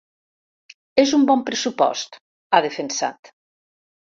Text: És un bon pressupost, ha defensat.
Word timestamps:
És 1.03 1.13
un 1.17 1.27
bon 1.31 1.43
pressupost, 1.49 2.19
ha 2.59 2.63
defensat. 2.69 3.33